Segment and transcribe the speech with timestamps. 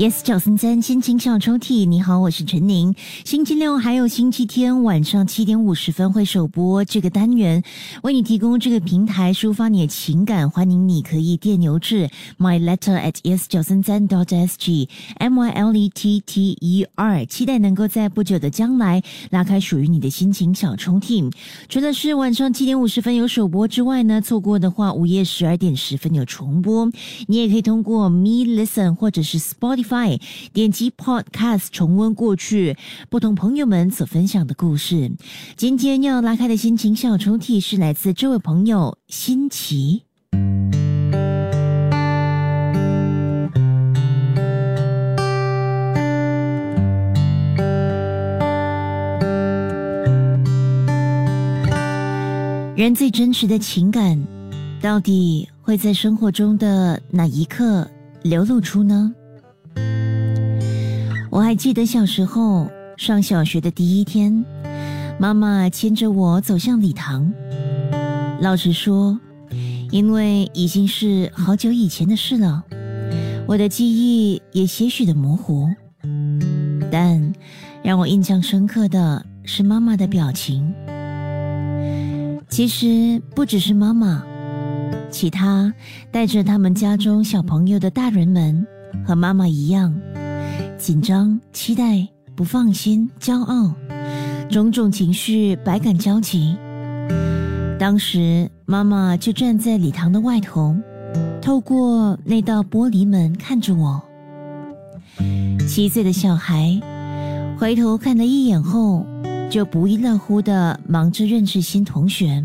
[0.00, 2.94] Yes，九三三心情小抽屉，你好，我是陈宁。
[3.22, 7.62] 星期六还有星期天晚上七点五十分会首播这个单元，
[8.02, 10.48] 为你提供这个平台抒发你的情感。
[10.48, 12.08] 欢迎你可以电邮至
[12.38, 21.30] my letter at yes 九三三 dot sg m y l e t t e r，期待能够在不久的将来拉开属于你的心情小抽屉。
[21.68, 26.90] 除了是晚上七点五十分有首播之外呢，错过的话午夜十二点十分有重播。
[27.26, 30.20] 你也可以通过 Me Listen 或者是 Spotify Spotify。
[30.52, 32.76] 点击 Podcast 重温过去
[33.08, 35.10] 不同朋友们所分享的故事。
[35.56, 40.04] 今天要拉开的心情小抽屉是来自这位朋友新奇。
[52.76, 54.18] 人最真实的情感，
[54.80, 57.86] 到底会在生活中的哪一刻
[58.22, 59.12] 流露出呢？
[61.30, 64.44] 我还记得小时候上小学的第一天，
[65.16, 67.32] 妈妈牵着我走向礼堂。
[68.40, 69.16] 老实说，
[69.92, 72.64] 因为已经是好久以前的事了，
[73.46, 75.68] 我的记忆也些许的模糊。
[76.90, 77.32] 但
[77.84, 80.74] 让我印象深刻的是妈妈的表情。
[82.48, 84.24] 其实不只是妈妈，
[85.10, 85.72] 其他
[86.10, 88.66] 带着他们家中小朋友的大人们，
[89.06, 89.94] 和妈妈一样。
[90.80, 93.70] 紧张、期待、不放心、骄傲，
[94.50, 96.56] 种种情绪百感交集。
[97.78, 100.74] 当时，妈妈就站在礼堂的外头，
[101.42, 104.00] 透过那道玻璃门看着我。
[105.68, 106.80] 七岁的小孩
[107.58, 109.04] 回头看了一眼后，
[109.50, 112.42] 就不亦乐乎的忙着认识新同学。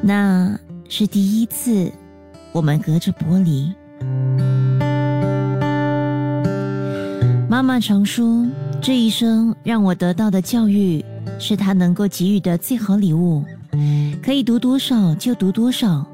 [0.00, 1.92] 那是第一次，
[2.52, 3.70] 我们隔着玻璃。
[7.56, 8.46] 妈妈常说，
[8.82, 11.02] 这一生让我得到的教育，
[11.38, 13.42] 是她能够给予的最好礼物。
[14.22, 16.06] 可以读多少就读多少。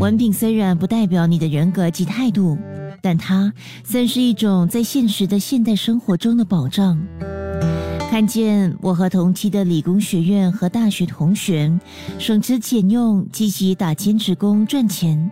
[0.00, 2.58] 文凭虽然不代表你的人格及态度，
[3.00, 3.52] 但它
[3.84, 6.98] 算是一种在现实的现代生活中的保障。
[8.10, 11.72] 看见我和同期的理工学院和大学同学，
[12.18, 15.30] 省吃俭用，积极打兼职工赚钱，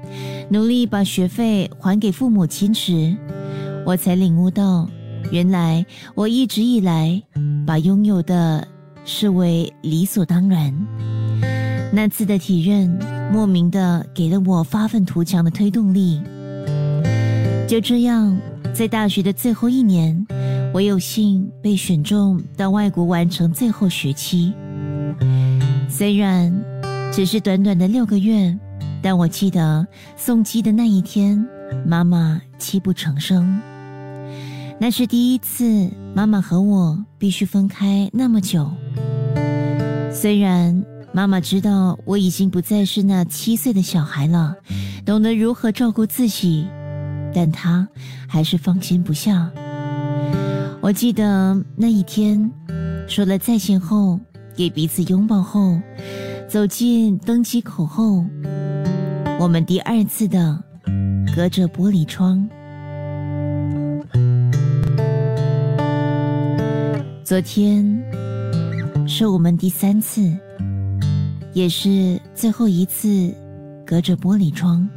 [0.48, 3.16] 努力把学费还给父母亲时，
[3.84, 4.88] 我才领悟到。
[5.30, 7.20] 原来我一直以来
[7.66, 8.66] 把拥有的
[9.04, 10.74] 视为理所当然。
[11.92, 12.98] 那次的体认，
[13.32, 16.20] 莫名的给了我发愤图强的推动力。
[17.68, 18.36] 就这样，
[18.74, 20.26] 在大学的最后一年，
[20.72, 24.52] 我有幸被选中到外国完成最后学期。
[25.88, 26.52] 虽然
[27.12, 28.56] 只是短短的六个月，
[29.02, 29.86] 但我记得
[30.16, 31.44] 送机的那一天，
[31.86, 33.60] 妈妈泣不成声。
[34.78, 38.70] 那是第一次，妈妈和我必须分开那么久。
[40.12, 44.54] 虽然妈妈知道我已经不再是那七岁的小孩了，
[45.04, 46.66] 懂得如何照顾自己，
[47.34, 47.88] 但她
[48.28, 49.50] 还是放心不下。
[50.82, 52.50] 我记得那一天，
[53.08, 54.20] 说了再见后，
[54.54, 55.80] 给彼此拥抱后，
[56.46, 58.24] 走进登机口后，
[59.40, 60.62] 我们第二次的
[61.34, 62.46] 隔着玻璃窗。
[67.26, 67.84] 昨天
[69.04, 70.32] 是我们第三次，
[71.52, 73.34] 也是最后一次
[73.84, 74.88] 隔着玻璃窗。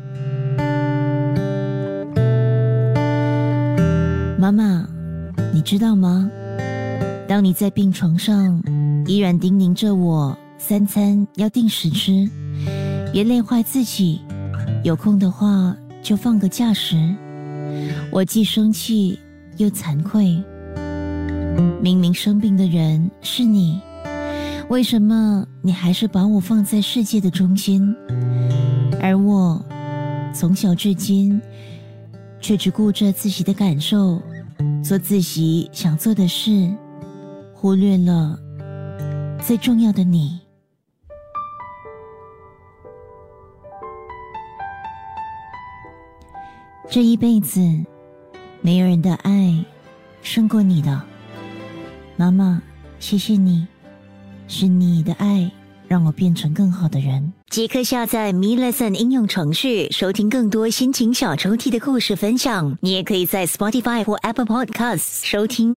[4.37, 4.87] 妈妈，
[5.51, 6.29] 你知道吗？
[7.27, 8.61] 当你在病床上，
[9.07, 12.29] 依然叮咛着我三餐要定时吃，
[13.11, 14.21] 别累坏自己，
[14.83, 16.95] 有空的话就放个假时，
[18.11, 19.17] 我既生气
[19.57, 20.39] 又惭愧。
[21.81, 23.81] 明明生病的人是你，
[24.69, 27.95] 为什么你还是把我放在世界的中心？
[29.01, 29.63] 而我
[30.33, 31.41] 从小至今
[32.39, 34.21] 却只顾着自己的感受，
[34.83, 36.69] 做自己想做的事，
[37.53, 38.37] 忽略了
[39.41, 40.39] 最重要的你。
[46.89, 47.59] 这一辈子，
[48.61, 49.63] 没有人的爱
[50.21, 51.01] 胜过你的。
[52.19, 52.61] 妈妈，
[52.99, 53.65] 谢谢你，
[54.49, 55.49] 是你的爱
[55.87, 57.31] 让我变成更好的人。
[57.49, 62.77] 即刻下载 Me Lesson 应用程序，收听更多心情小抽屉的故事分享。
[62.81, 65.73] 你也可以在 Spotify 或 Apple Podcasts 收听。